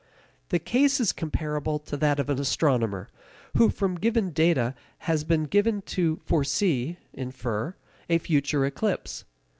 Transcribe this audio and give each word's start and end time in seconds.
The 0.49 0.57
case 0.57 0.99
is 0.99 1.11
comparable 1.11 1.77
to 1.77 1.95
that 1.95 2.19
of 2.19 2.27
an 2.27 2.39
astronomer 2.39 3.07
who 3.57 3.69
from 3.69 3.99
given 3.99 4.31
data 4.31 4.73
has 5.05 5.23
been 5.23 5.47
led 5.53 5.85
to 5.85 6.19
foresee 6.25 6.97
(infer) 7.13 7.75
a 8.09 8.17
future 8.17 8.65
eclipse. 8.65 9.25